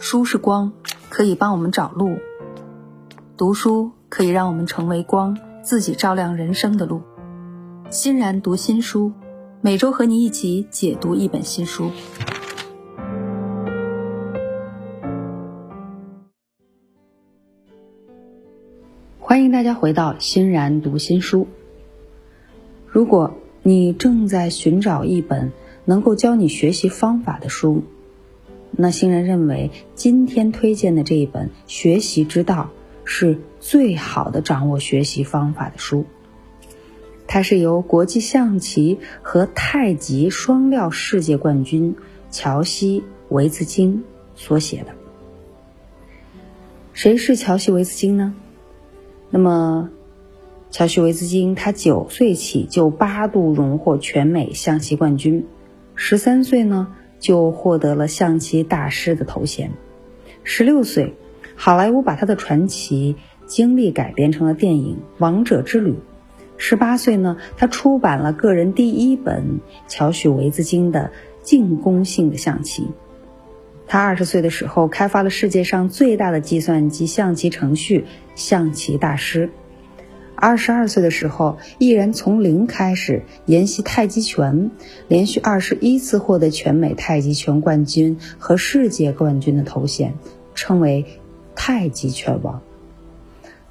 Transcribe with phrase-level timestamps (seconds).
[0.00, 0.72] 书是光，
[1.08, 2.18] 可以帮我们找路；
[3.36, 7.02] 读书可以让我们成为光，自己照亮人生的路。
[7.90, 9.12] 欣然读新书，
[9.60, 11.90] 每周和你一起解读一本新书。
[19.18, 21.48] 欢迎大家回到欣然读新书。
[22.86, 23.34] 如果
[23.64, 25.50] 你正在寻找一本
[25.84, 27.82] 能够教你学习方法的书，
[28.70, 32.70] 那新人认为，今天推荐的这一本《学习之道》
[33.04, 36.04] 是最好的掌握学习方法的书。
[37.26, 41.96] 它是由国际象棋和太极双料世界冠军
[42.30, 44.04] 乔西·维兹金
[44.34, 44.94] 所写的。
[46.92, 48.34] 谁是乔西·维兹金呢？
[49.30, 49.90] 那么，
[50.70, 55.46] 乔西·维兹金他九岁起就八度荣获全美象棋冠军，
[55.94, 56.94] 十三岁呢？
[57.18, 59.70] 就获得了象棋大师的头衔。
[60.44, 61.14] 十六岁，
[61.56, 65.92] 好莱坞把他的传奇经历改编成了电影《王者之旅》。
[66.56, 71.12] 十八岁呢，他出版了个人第一本乔许维兹金的
[71.42, 72.88] 进攻性的象棋。
[73.86, 79.50] 他二十岁的时候，开发了世界上最大的计算机象棋程序——象棋大师。
[80.40, 84.70] 二十二岁的时候，毅然从零开始研习太极拳，
[85.08, 90.14] 连续二十一次获得全美太极拳冠军和世界冠军的头衔，
[90.54, 91.04] 称为
[91.56, 92.62] 太极拳王。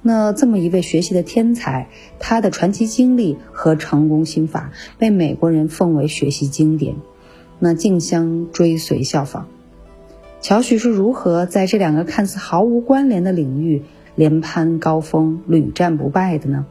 [0.02, 6.96] 那这么一位学习的天才，他的传奇经历和成功心法被美国人奉为学习经典，
[7.58, 9.48] 那竞相追随效仿。
[10.40, 13.82] 乔许是如何在这两个看似毫无关联的领域？
[14.18, 16.66] 连攀高峰、屡战不败的呢？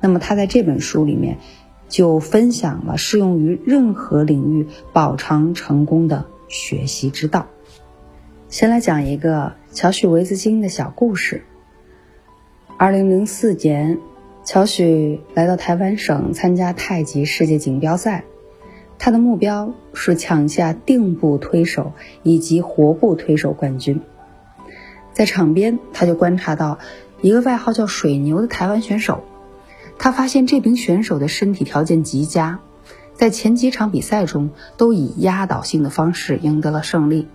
[0.00, 1.38] 那么他在这本书里面
[1.88, 7.48] 就分享了适用于任何领域保长成功的学习之道。
[8.48, 11.42] 先来讲一个乔许维兹金的小故事。
[12.76, 13.98] 二零零四年，
[14.44, 18.24] 乔许来到台湾省参加太极世界锦标赛，
[18.98, 24.00] 他的目标是抢下定步推手以及活步推手冠军。
[25.14, 26.78] 在场边，他就观察到
[27.22, 29.22] 一个外号叫“水牛”的台湾选手。
[29.96, 32.58] 他发现这名选手的身体条件极佳，
[33.14, 37.28] 在前几场比赛中都以压倒性的方式赢得了胜利。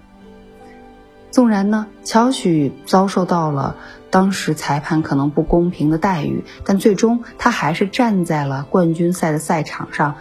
[1.32, 3.78] 纵然呢，乔许遭受到了
[4.10, 10.16] 当时裁判可能不公平的待遇，但最终他还是站在了冠军赛的赛场上，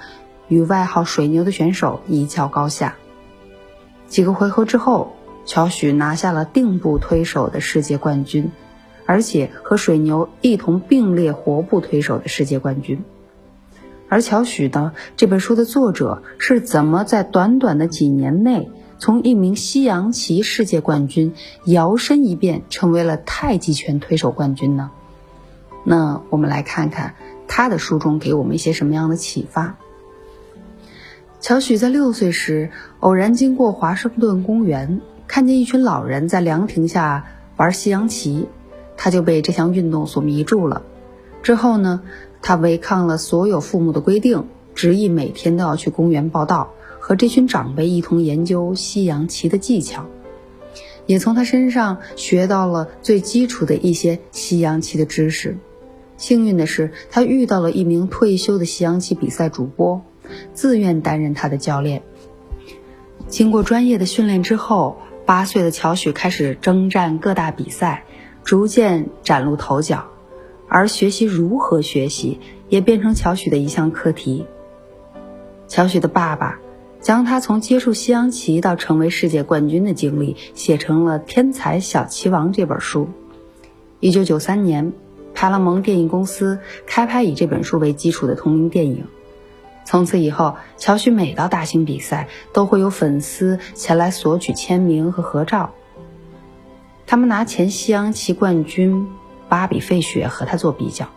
[0.47, 2.95] 与外号“水牛”的选手一较高下。
[4.07, 5.13] 几个回合之后。
[5.49, 8.53] 乔许拿下了定步推手的世界冠军，
[9.07, 13.03] 而且和水牛一同并列活步推手的世界冠军。
[14.11, 21.33] 而乔许呢，这本书的作者是怎么在短短的几年内，从一名西洋棋世界冠军
[21.65, 24.91] 摇身一变成为了太极拳推手冠军呢？
[25.83, 27.15] 那我们来看看
[27.47, 29.77] 他的书中给我们一些什么样的启发。
[31.41, 32.71] 乔许在六岁时
[33.01, 35.01] 偶然经过华盛顿公园。
[35.29, 37.27] 看见一群老人在凉亭下
[37.59, 38.49] 玩西洋棋，
[38.97, 40.83] 他就被这项运动所迷住了。
[41.43, 42.01] 之后呢，
[42.41, 50.07] 他违抗了所有父母的规定，执意每天都要去公园报道，和这群长辈一同研究西洋棋的技巧，
[51.05, 55.59] 也从他身上学到了最基础的一些西洋棋的知识。
[56.17, 60.01] 幸运的是，他遇到了一名退休的西洋棋比赛主播，
[60.55, 62.03] 自愿担任他的教练。
[63.29, 64.97] 经过专业的训练之后。
[65.29, 68.05] 八岁的乔许开始征战各大比赛，
[68.45, 70.07] 逐渐崭露头角，
[70.69, 72.41] 而学习如何学习
[72.71, 74.47] 也变成乔许的一项课题。
[75.67, 76.59] 乔许的爸爸
[77.03, 83.11] 将他从接触西洋棋到成为世界冠军的经历写成了《天才小棋王》这本书。
[84.01, 84.95] 一九九三年，
[85.35, 89.05] 派拉蒙电影公司开拍以这本书为基础的同名电影。
[89.89, 95.71] 从此以后，乔许每到大型比赛，都会有粉丝前来索取签名和合照。
[97.07, 99.09] 他们拿前西洋棋冠军
[99.49, 101.09] 巴比·费雪和他做比较，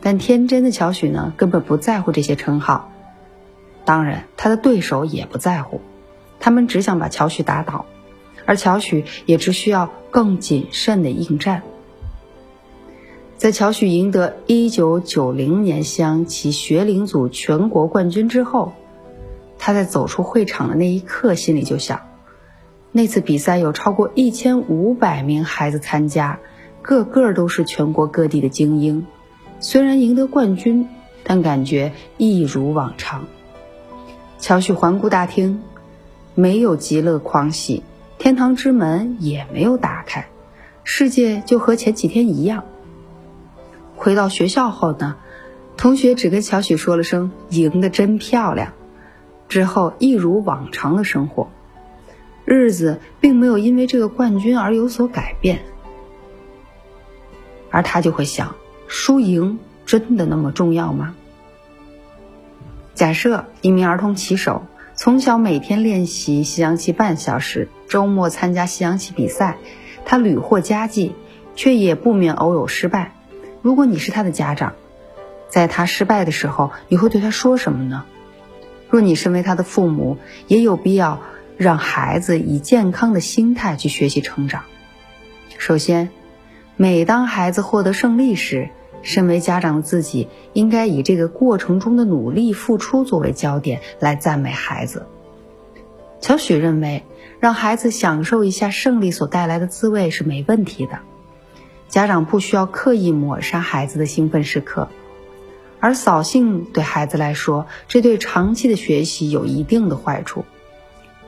[0.00, 2.90] 但天真的乔许呢，根本不在乎这些称号。
[3.84, 5.80] 当然，他的对手也不在乎，
[6.40, 7.86] 他们只想把乔许打倒，
[8.46, 11.62] 而乔许也只需要更谨慎的应战。
[13.40, 18.74] 在乔许赢得1990年西洋棋学龄组全国冠军之后，
[19.58, 22.02] 他在走出会场的那一刻，心里就想：
[22.92, 26.38] 那次比赛有超过1500名孩子参加，
[26.82, 29.06] 个个都是全国各地的精英。
[29.58, 30.86] 虽然赢得冠军，
[31.24, 33.24] 但感觉一如往常。
[34.38, 35.62] 乔许环顾大厅，
[36.34, 37.84] 没有极乐狂喜，
[38.18, 40.28] 天堂之门也没有打开，
[40.84, 42.64] 世界就和前几天一样。
[44.00, 45.16] 回到学校后呢，
[45.76, 48.72] 同学只跟小许说了声“赢得真漂亮”，
[49.46, 51.50] 之后一如往常的生活，
[52.46, 55.60] 日子并没有因为这个冠军而有所改变。
[57.70, 58.54] 而他就会想，
[58.88, 61.14] 输赢真的那么重要吗？
[62.94, 64.62] 假设一名儿童棋手
[64.94, 69.58] 从小每天练习西洋棋半小时，周末参加西洋棋比赛，
[70.06, 71.12] 他屡获佳绩，
[71.54, 73.12] 却也不免偶有失败。
[73.62, 74.74] 如果你是他的家长，
[75.48, 78.04] 在他失败的时候，你会对他说什么呢？
[78.88, 80.16] 若你身为他的父母，
[80.46, 81.20] 也有必要
[81.56, 84.62] 让孩子以健康的心态去学习成长。
[85.58, 86.08] 首先，
[86.76, 88.70] 每当孩子获得胜利时，
[89.02, 95.06] 身为家长的自己，应该以这个过程中的努力付出作为焦点来赞美孩子。
[96.20, 97.04] 乔许认为，
[97.38, 100.98] 让孩子享受一下胜利所带来的滋味是没问题的。
[101.90, 104.88] 家长不需要刻意抹杀孩子的兴奋时刻，
[105.80, 110.46] 而扫兴对孩子来说，这对长期的学习有一定的坏处。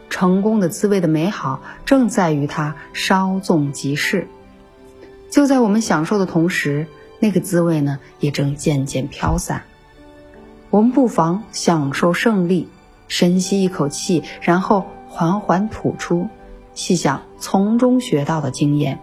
[0.08, 4.28] 成功的滋味的美好，正在于它稍纵即逝。
[5.30, 6.86] 就在我们享受的同时。
[7.24, 9.62] 那个滋味呢，也正渐渐飘散。
[10.70, 12.66] 我们不妨享受胜利，
[13.06, 16.28] 深吸一口气，然后缓缓吐出，
[16.74, 18.98] 细想从中学到的经验，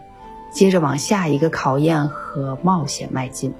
[0.51, 3.53] 接着往下一个考验和冒险迈进。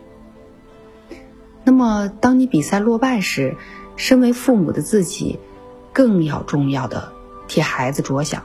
[1.63, 3.55] 那么，当你比赛落败时，
[3.95, 5.39] 身为父母的自己，
[5.93, 7.11] 更要重要的
[7.47, 8.43] 替孩子着想。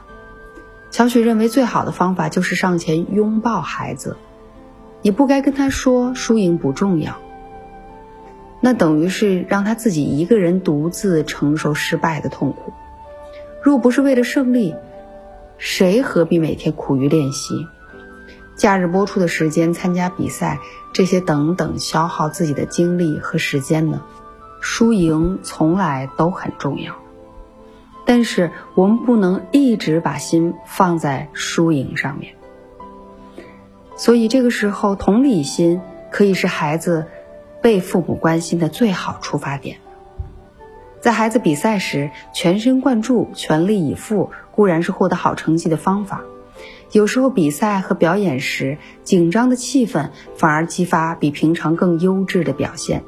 [0.91, 4.17] 小雪认为，最好的方法就是上前拥抱孩子。
[5.01, 7.17] 你不该跟他说输赢不重要，
[8.59, 12.73] 那等于是让他自己一个人独自承受失败的痛苦。
[13.61, 14.75] 若不是为了胜利，
[15.57, 17.67] 谁何必每天苦于练习？
[18.55, 20.59] 假日播出的时间参加比赛，
[20.93, 24.01] 这些等等消耗自己的精力和时间呢？
[24.61, 26.95] 输赢从来都很重要，
[28.05, 32.33] 但是我们不能一直把心放在输赢上面。
[33.95, 37.05] 所以这个时候，同理心可以是孩子
[37.61, 39.77] 被父母关心的最好出发点。
[40.99, 46.23] 在孩子比赛时，全神贯注、全力以赴固然是获得好成绩的方法。
[46.91, 53.03] 有时候，比赛和表演时紧张的气氛反而激发比平常更优质的表现。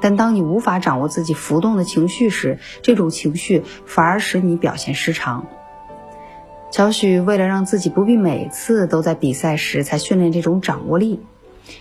[0.00, 5.46] 但当你无法掌握自己浮动的情绪时，这种情绪反而使你表现失常。
[6.70, 11.20] 乔许为了让自己不必每次都在比赛时才训练这种掌握力，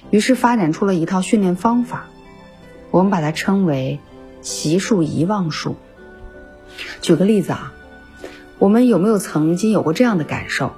[0.09, 2.07] 于是发展出了一套训练方法，
[2.89, 3.99] 我们把它称为
[4.41, 5.75] “习数遗忘术”。
[7.01, 7.73] 举个例子啊，
[8.59, 10.71] 我们有没有曾经有过这样的感受？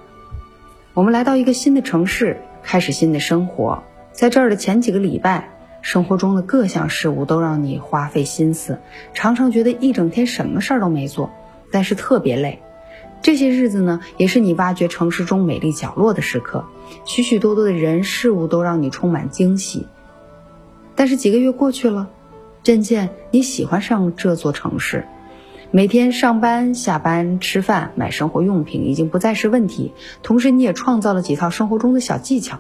[1.00, 5.50] 我们来到一个新的城市，开始新的生活，在这儿的前几个礼拜，
[5.81, 8.80] 生活中的各项事物都让你花费心思，
[9.13, 11.31] 常常觉得一整天什么事儿都没做，
[11.72, 12.62] 但是特别累。
[13.22, 16.66] 这些日子呢，也是你挖掘城市中美丽角落的时刻，
[17.06, 19.88] 许许多多的人事物都让你充满惊喜。
[20.96, 22.10] 但是几个月过去了，
[22.62, 25.06] 渐渐你喜欢上这座城市，
[25.71, 29.94] 每天上班、下班、吃饭、买生活用品已经不再是问题。
[30.24, 32.58] 同时，你也创造了几套生活中的小技巧，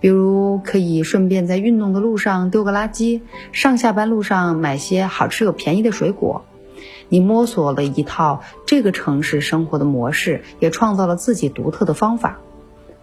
[0.00, 6.44] 比如可以顺便在运动的路上丢个垃圾，上下班路上买些好吃又便宜的水果。
[7.08, 12.38] 你摸索了一套这个城市生活的模式，也创造了自己独特的方法。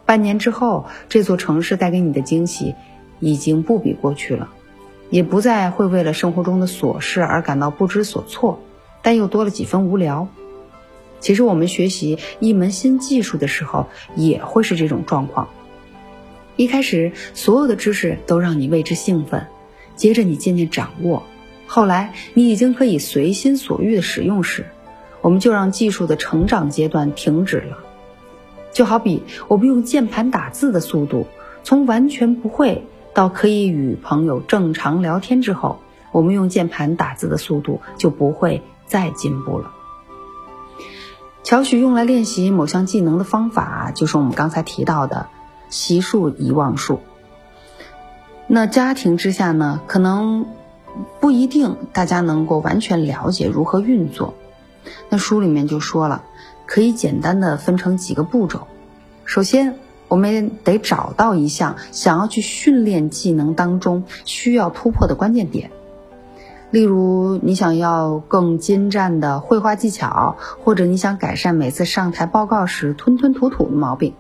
[0.06, 2.76] 半年之后，这座城市带给你的惊喜
[3.20, 4.52] 已经不比过去了，
[5.10, 8.60] 也不再会为了生活中的琐事而感到不知所措，
[9.02, 10.28] 但又多了几分无聊。
[11.20, 15.50] 其实，我们学习一门新技术的时候，也会是这种状况。
[16.56, 19.48] 一开始，所有的知识都让你为之兴奋，
[19.96, 21.24] 接着你渐渐掌握。
[21.66, 24.68] 后来，你已经可以随心所欲的使用时，
[25.22, 27.78] 我们就让技术的成长阶段停止了。
[28.72, 31.26] 就好比我们用键盘打字的速度，
[31.64, 35.80] 从完全不会到可以与朋友正常聊天之后，
[36.12, 39.72] 我们用键盘打字的速度就不会再进步了。
[41.44, 45.28] 乔许用来练习某项技能的方法，就是我们刚才提到的
[45.70, 47.02] “习数遗忘术”。
[48.48, 50.46] 那家庭之下呢，可能。
[51.20, 54.34] 不一定大家能够完全了解如何运作。
[55.10, 56.24] 那书里面就说了，
[56.66, 58.68] 可以简单的分成几个步骤。
[59.24, 59.78] 首先，
[60.08, 65.70] 我们得找到一项想要去训练技能当中需要突破的关键点。
[66.70, 74.14] 例如，你想要更精湛的绘画技巧，或者你想改善每次上台报告时吞吞吐吐的毛病。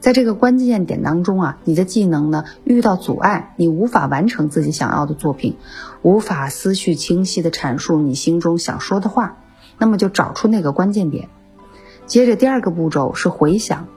[0.00, 5.56] 在这个关键点当中啊，你的技能呢遇到阻碍，你无法完成自己想要的作品，
[6.00, 9.36] 无法思绪清晰的阐述你心中想说的话，
[9.78, 11.28] 那么就找出那个关键点。
[12.06, 13.88] 接着第二个步骤是回想。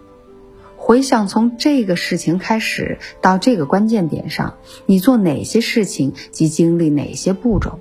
[0.81, 4.55] 回想从这个事情开始到这个关键点上，
[4.87, 7.79] 你做哪些事情及经历哪些步骤？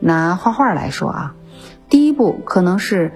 [0.00, 1.36] 拿画画来说啊，
[1.88, 3.12] 第一步可能是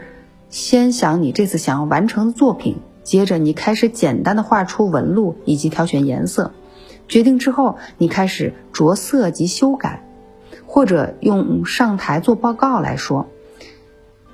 [0.48, 6.52] 先想你这次想要完成的作品，接着你开始简单的画出纹路以及挑选颜色，
[7.08, 10.06] 决定之后你开始着色及修改，
[10.66, 13.26] 或者用上台做报告来说，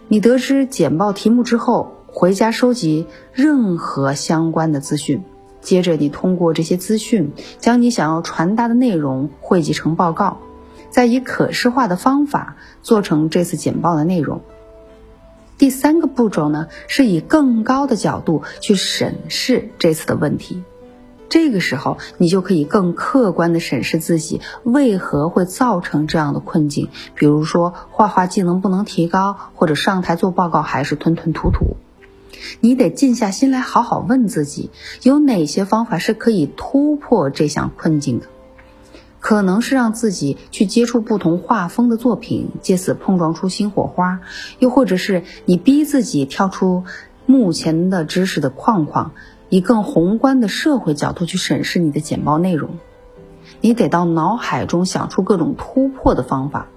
[0.09, 1.95] 你得知简报题目之后。
[2.13, 5.23] 回家收集任何相关的资讯，
[5.61, 10.39] 接着你通过这些资讯，将你想要传达的内容汇集成报告，
[10.91, 14.41] 再以可视化的方法做成这次简报的内容。
[15.57, 20.65] 第三个步骤呢，是以更高的角度去审视这次的问题。
[21.29, 31.77] 这个时候，你就可以更客观地审视自己为何会造成这样的困境，比如说画画技能不能提高，或者上台做报告还是吞吞吐吐。
[32.61, 34.71] 你得静下心来，好好问自己，
[35.03, 38.27] 有哪些方法是可以突破这项困境的？
[39.19, 44.21] 可能是让自己去接触不同画风的作品，借此碰撞出新火花；
[44.59, 46.85] 又或者是你逼自己跳出
[47.27, 49.13] 目前的知识的框框，
[49.51, 52.71] 以更宏观的社会角度去审视你的简报内容。
[53.61, 56.69] 你得到脑海中想出各种突破的方法。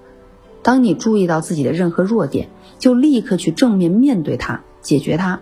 [0.62, 4.60] 当你注意到自己的任何弱点，就立刻去正面面对它。
[4.82, 5.40] 解决它，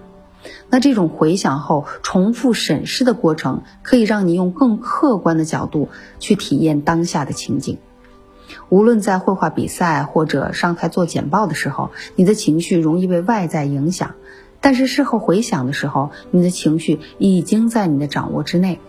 [0.69, 7.79] 那这种回想后重复审视的过程，可以让你用更客观的角度去体验当下的情景。
[8.69, 14.15] 无论在绘画比赛或者上台做简报的时候，你的情绪容易被外在影响，
[14.61, 18.81] 但是事后回想的时候，你的情绪已经在你的掌握之内。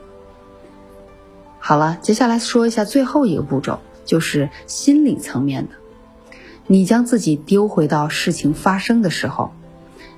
[1.60, 5.74] 好了，接下来说一下最后一个步骤，就是心理层面的。
[6.68, 9.52] 你将自己丢回到事情发生的时候。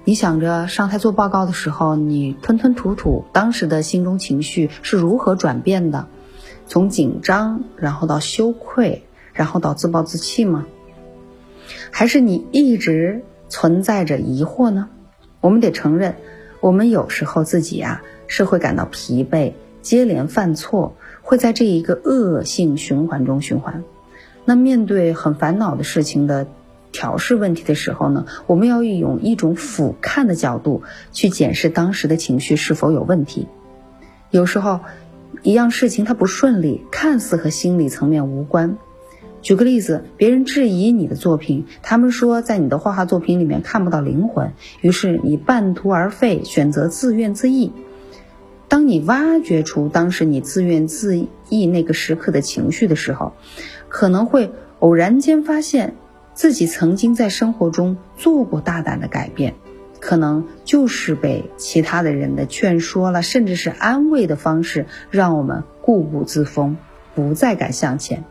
[0.07, 6.05] 你想着上台做报告的时候，你吞吞吐吐，当时的心中情绪是如何转变的？
[6.67, 10.67] 从紧张，然后到羞愧，然后到自暴自弃吗？
[11.89, 14.89] 还是你一直存在着疑惑呢？
[15.41, 16.13] 我们得承认，
[16.59, 23.83] 我们有时候自己呀是会感到疲惫，接连犯错，会在这一个恶性循环中循环。
[24.45, 26.45] 那面对很烦恼的事情的。
[26.95, 33.49] 调试问题的时候呢，我们要用一种俯瞰的角度去检视当时的情绪是否有问题。
[34.31, 34.79] 有时候，
[35.43, 38.77] 一样事情它不顺利，看似和心理层面无关。
[39.41, 47.71] 举个例子，别人质疑你的作品，他们说在你的画画作品里面看不到灵魂，于是你半途而废，选择自怨自艾。
[48.69, 53.33] 当你挖掘出当时你自怨自艾那个时刻的情绪的时候，
[53.89, 55.95] 可能会偶然间发现。
[56.35, 59.55] 自己曾经在生活中做过大胆的改变，
[60.01, 66.77] 可能就是被其他的人的劝说了，甚至是安慰的方式，让我们固步自封，
[67.15, 68.25] 不再敢向前。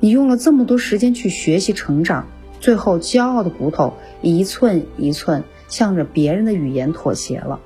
[0.00, 2.26] 你用了这么多时间去学习成长，
[2.60, 7.60] 最后骄傲的骨头一寸一寸向着别人的语言妥协了。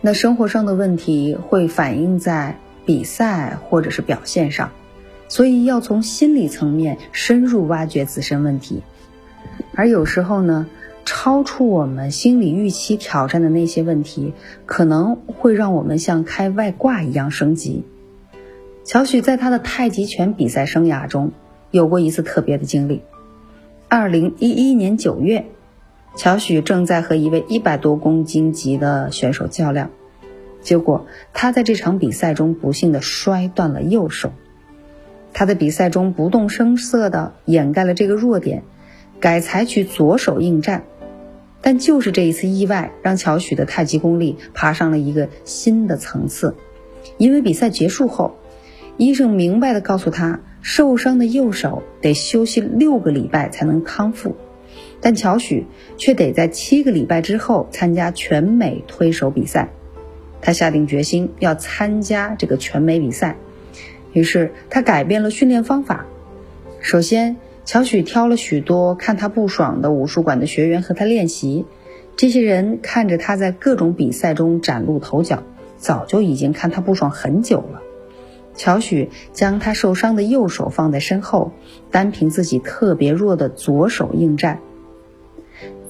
[0.00, 4.72] 那生活上的问题会反映在比赛或者是表现上。
[5.28, 8.82] 所以要从心理层面深入挖掘自身问题，
[9.74, 10.66] 而有时候呢，
[11.04, 14.32] 超出我们心理预期挑战的那些问题，
[14.66, 17.84] 可能会让我们像开外挂一样升级。
[18.84, 21.32] 乔许在他的太极拳比赛生涯中
[21.72, 23.02] 有过一次特别的经历。
[23.88, 25.46] 二零一一年九月，
[26.16, 29.90] 乔许正在和一位一百多公斤级的选手较量，
[30.60, 34.32] 结果他在这场比赛中不幸的摔断了右手。
[35.38, 38.62] 他在比赛中不动声色地掩盖了这个弱点，
[39.20, 40.84] 改采取左手应战。
[41.60, 46.56] 但就是这一次意外，让乔许的太极功力爬上了一个新的层次。
[47.18, 48.34] 因为比赛结束后，
[48.96, 54.34] 医生明白地告诉他，受伤的右手得休息六个礼拜才能康复。
[55.02, 55.66] 但乔许
[55.98, 59.68] 却得在七个礼拜之后参加全美推手比赛。
[60.40, 63.36] 他下定决心要参加这个全美比赛。
[64.16, 66.06] 于是他改变了训练方法。
[66.80, 71.66] 首先，乔许挑了许多看他不爽的武术馆的学员和他练习。
[72.16, 75.42] 这些人看着他在各种比赛中崭露头角，
[75.76, 77.82] 早就已经看他不爽很久了。
[78.54, 81.52] 乔许将他受伤的右手放在身后，
[81.90, 84.60] 单凭自己特别弱的左手应战。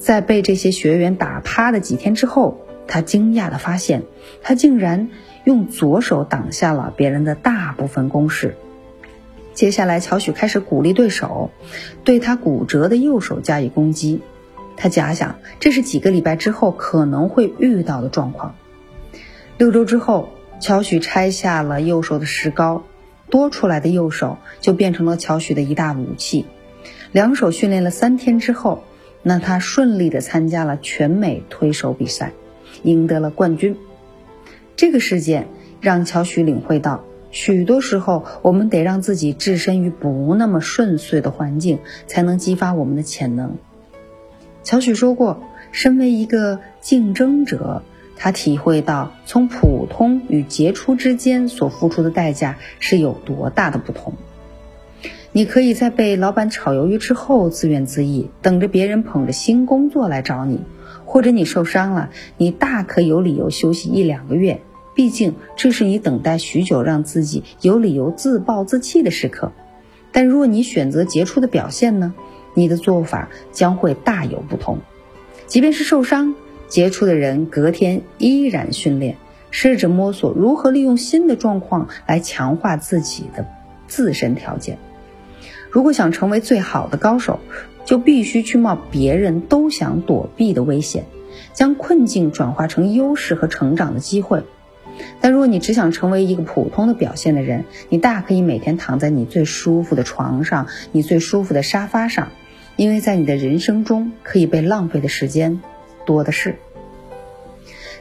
[0.00, 4.02] 在被这些学员打趴的几天之后，他惊讶地发现，
[4.42, 5.10] 他竟然
[5.46, 8.56] 用左手挡下了别人的大部分攻势。
[9.54, 11.50] 接下来，乔许开始鼓励对手
[12.02, 14.20] 对他骨折的右手加以攻击。
[14.76, 18.56] 他假想这是几个礼拜之后可能会遇到的状况。
[19.56, 22.82] 六周之后，乔许拆下了右手的石膏，
[23.30, 26.44] 多出来的右手就变成了乔许的一大武器。
[27.12, 28.82] 两手训练了三天之后，
[29.22, 32.32] 那他顺利的参加了全美推手比赛，
[32.82, 33.76] 赢得了冠军。
[34.76, 35.48] 这个事件
[35.80, 37.02] 让乔许领会到。
[37.30, 43.56] 许多时候，我们得让自己置身于不那么顺遂的环境，才能激发我们的潜能。
[44.62, 47.82] 乔许说过，身为一个竞争者，
[48.16, 54.14] 他体会到从普通与杰出之间所付出的代价是有多大的不同。
[55.32, 60.60] 你可以在被老板炒鱿鱼之后自怨自艾，等着别人捧着新工作来找你；
[61.04, 64.62] 或者你受伤了，你大可有理由休息一两个月。
[64.96, 69.52] 毕竟，这是你等待许久，让自己有理由自暴自弃的时刻。
[70.10, 72.14] 但若你选择杰出的表现呢？
[72.54, 74.78] 你的做法将会大有不同。
[75.46, 76.34] 即便是受伤，
[76.68, 79.18] 杰出的人隔天依然训练，
[79.50, 83.46] 试着摸索如何利用新的状况来强化自己的
[83.86, 84.78] 自身条件。
[85.70, 87.38] 如果想成为最好的高手，
[87.84, 91.04] 就必须去冒别人都想躲避的危险，
[91.52, 94.42] 将困境转化成优势和成长的机会。
[95.20, 102.28] 但如果你只想成为一个普通的表现的人，你大可以每天躺在你最舒服的床上，你最舒服的沙发上，
[102.76, 105.60] 因为在你的人生中可以被浪费的时间
[106.04, 106.56] 多的是。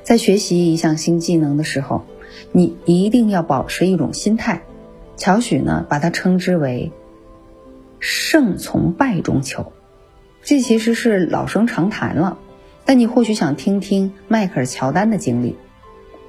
[0.03, 2.05] 在学习一项新技能的时候，
[2.51, 4.61] 你一定要保持一种心态。
[5.17, 6.91] 乔许呢，把它称之为
[7.99, 9.71] “胜从败中求”，
[10.43, 12.37] 这其实是老生常谈了。
[12.83, 15.55] 但你或许想听听迈克尔·乔丹的经历。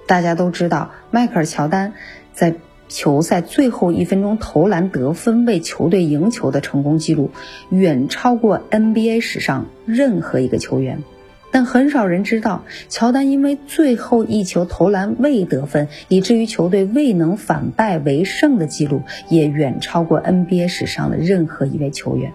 [0.06, 1.92] 大家都知道，迈克尔·乔丹
[2.32, 2.54] 在
[2.88, 7.30] 球赛最后一分钟投篮得分，为球队赢球的成功记录，
[7.70, 11.02] 远超过 NBA 史上任何一个球员。
[11.50, 22.32] 但很少人知道，乔丹因为最后一球投篮未得分，以至于球队未能反败为胜的记录，也远超过 NBA 史上的任何一位球员。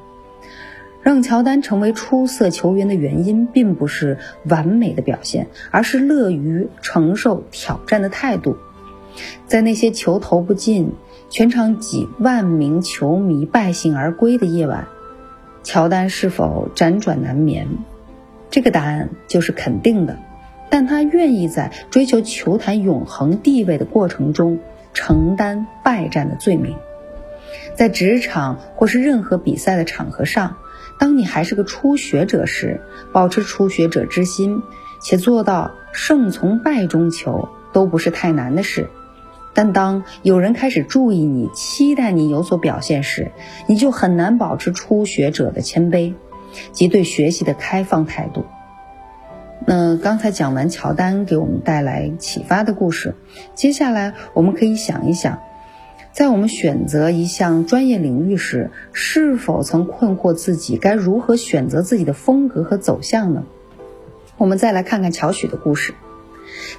[1.03, 8.55] 让乔丹成为出色球员的原因，并不是完美的表现，而是乐于承受挑战的态度。
[9.47, 10.93] 在那些球投不进、
[11.29, 14.87] 全场几万名球迷败兴而归的夜晚，
[15.63, 17.67] 乔丹是否辗转难眠？
[18.51, 20.19] 这个答案就是肯定的。
[20.69, 24.59] 但他愿意在追求球坛永恒地位的过程中
[24.93, 26.75] 承担败战的罪名。
[27.75, 30.57] 在职场或是任何比赛的场合上。
[31.01, 32.79] 当你还是个初学者时，
[33.11, 34.61] 保持初学者之心，
[35.01, 38.87] 且做到胜从败中求，都不是太难的事。
[39.55, 43.31] 但当有人开始注意你、期待你有所表现时，
[43.67, 46.13] 你就很难保持初学者的谦卑
[46.71, 48.45] 及对学习的开放态度。
[49.65, 53.15] 那刚才讲完乔丹给我们带来启发的故事，
[53.55, 55.39] 接下来我们可以想一想。
[56.13, 63.43] 在我们选择一项专业领域时，是否曾困惑自己该如何选择自己的风格和走向呢？
[64.37, 65.93] 我们再来看看乔许的故事。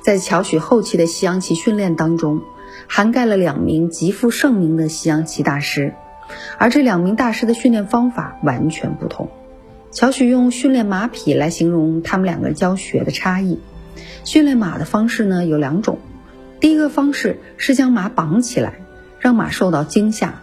[0.02, 2.42] 在乔许后期的西洋棋训练当中，
[2.86, 5.94] 涵盖了两名极负盛名的西洋棋大师，
[6.58, 9.30] 而这两名大师的训练方法完全不同。
[9.92, 13.60] 乔许用训练马匹来形容他们两个人教学的差异。
[14.24, 15.98] 训练马的方式呢有两种，
[16.60, 18.74] 第一个方式是将马绑起来。
[19.22, 20.34] 让马受到惊吓，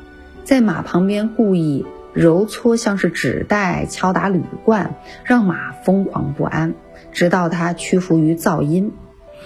[0.45, 6.73] 在马旁边故意揉搓，像是纸袋敲打铝罐，让马疯狂不安，
[7.11, 8.93] 直到它屈服于噪音。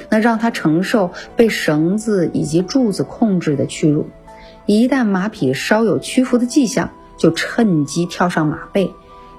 [0.10, 4.08] 那让它承受被绳子以及柱子控制的屈辱。
[4.68, 8.92] 一旦马匹稍有屈服的迹象，就趁机跳上马背，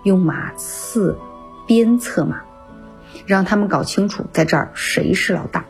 [0.02, 1.16] 用马刺
[1.68, 2.42] 鞭策马，
[3.26, 5.66] 让他们搞清楚在这儿谁是老大。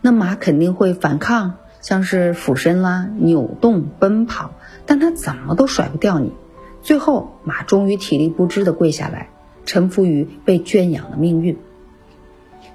[0.00, 1.54] 那马肯定会反抗。
[1.82, 4.52] 像是俯身啦、扭动、奔跑，
[4.86, 6.32] 但他怎么都甩不掉你。
[6.80, 9.28] 最后，马终于体力不支地跪下来，
[9.66, 11.58] 臣服于被圈养的命运。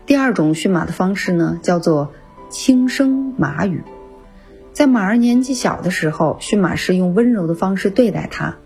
[0.06, 2.12] 第二种驯马的方式呢，叫做
[2.50, 3.84] 轻声马语。
[4.72, 8.58] 在马儿年纪小的时候，驯马师用温柔的方式对待它，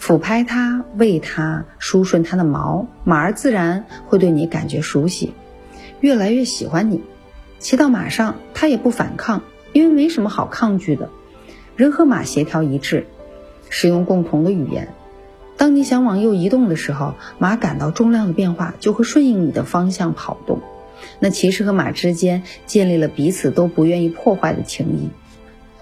[0.00, 5.34] 抚拍它，喂它，梳顺它的毛，马儿自然会对你感觉熟悉，
[6.00, 7.02] 越来越喜欢你。
[7.58, 9.42] 骑到马上，它也不反抗。
[9.72, 11.10] 因为没什么好抗拒的，
[11.76, 13.06] 人和马协调一致，
[13.70, 14.94] 使用共同的语言。
[15.56, 20.60] 当你想往右移动的时候，马感到重量的变化，就会顺应你的方向跑动。
[21.18, 25.10] 那骑士和马之间建立了彼此都不愿意破坏的情谊，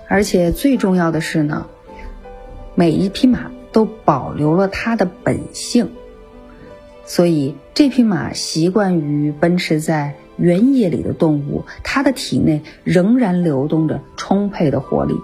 [0.08, 1.66] 而且最重要的是呢，
[2.74, 5.90] 每一匹马都保留了它的本性，
[7.04, 15.14] 所以这匹马习惯于奔驰在原野里的动物，它的体内仍然流动着充沛的活力。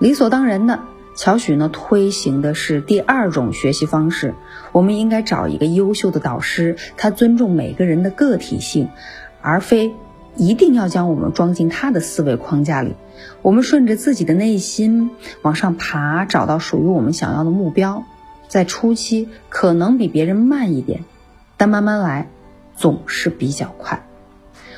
[0.00, 0.80] 理所当然的，
[1.16, 4.34] 乔许呢推行的是第二种学习方式，
[4.72, 8.88] 我们应该找一个优秀的导师，他尊重每个人的个体性。
[9.46, 9.94] 而非
[10.36, 12.94] 一定要将我们装进他的思维框架里。
[13.42, 15.10] 我们顺着自己的内心
[15.42, 18.04] 往上爬，找到属于我们想要的目标。
[18.48, 21.04] 在初期可能比别人慢一点，
[21.58, 22.28] 但慢慢来
[22.74, 24.06] 总是比较快。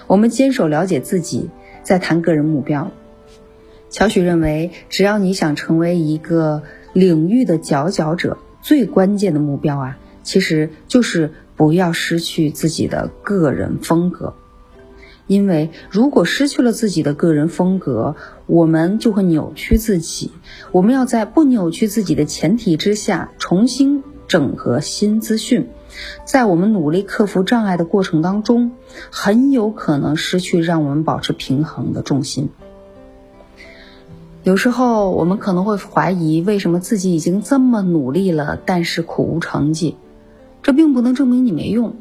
[0.06, 1.50] 我们坚守了解自己，
[1.82, 2.90] 再谈个人目标。
[3.90, 14.34] 乔许认为，只要你想成为一个领域的佼佼者，最关键的目标啊，其实就是不要失去自己的个人风格。
[15.26, 18.14] 因为如果失去了自己的个人风格，
[18.46, 20.30] 我们就会扭曲自己。
[20.70, 25.68] 我们要在不扭曲自己的前提之下，重新整合新资讯。
[26.24, 28.72] 在我们努力克服障碍的过程当中，
[29.10, 32.50] 很有可能失去让我们保持平衡的重心。
[34.42, 39.96] 有时候我们可能会怀疑，为什么自己已经这么努力了，但是苦无成绩？
[40.62, 41.96] 这并不能证明你没用，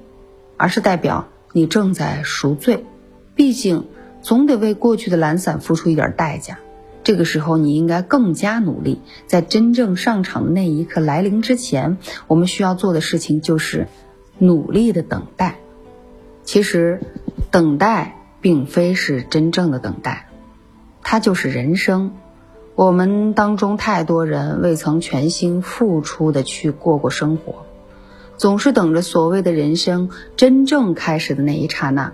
[0.58, 2.86] 而是代表你正在赎罪。
[3.34, 3.86] 毕竟，
[4.22, 6.60] 总得为过去的懒散付出一点代价。
[7.06, 9.00] 这个时候，你应该更加努力。
[9.28, 13.88] 在真正上场的那一刻来临之前，我们需要做的事情就是
[14.40, 15.60] 努力的等待。
[16.44, 17.00] 其实，
[17.52, 20.30] 等待并非是真正的等待，
[21.04, 22.12] 它就是人生。
[22.74, 27.68] 我们当中太多人未曾全心付出的去过过生活，
[28.36, 32.14] 总是等着所谓的人生真正开始的那一刹那。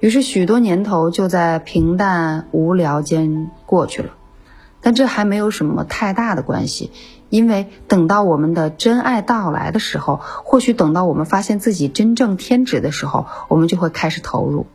[0.00, 4.10] 于是许多年头就在平淡无聊间过去了，
[4.80, 6.92] 但这还没有什么太大的关系，
[7.30, 14.66] 因为等到我们的真爱到来的时候，或许等到我们发现自己真正天职的时候，我们就会开始投入。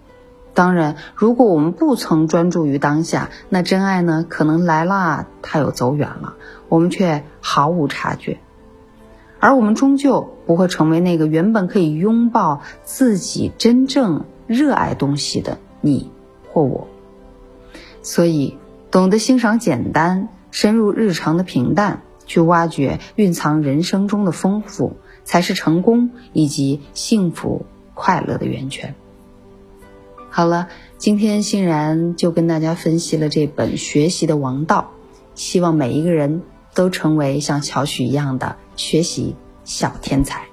[0.54, 6.34] 当然，如果我们不曾专注于当下，那真爱呢，可能来了，它又走远了，
[6.68, 8.40] 我们却毫无察觉，
[9.40, 14.26] 而我们终究不会成为那个原本可以拥抱自己真正。
[14.48, 16.10] 热爱东西的你
[16.52, 16.88] 或我，
[18.02, 18.58] 所以
[18.92, 28.96] 懂得欣赏简单，深入日常的平淡，去挖掘蕴藏人生中的丰富，才是成功以及幸福快乐的源泉。
[30.30, 34.92] 好了，今天欣然就跟大家分析了这本《学习的王道》，
[35.40, 36.42] 希望每一个人
[36.74, 40.53] 都成为像乔许一样的学习小天才。